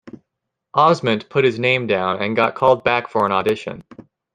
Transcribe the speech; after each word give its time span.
Osment 0.75 1.29
put 1.29 1.45
his 1.45 1.59
name 1.59 1.85
down 1.85 2.23
and 2.23 2.35
got 2.35 2.55
called 2.55 2.83
back 2.83 3.07
for 3.07 3.23
an 3.23 3.31
audition. 3.31 3.83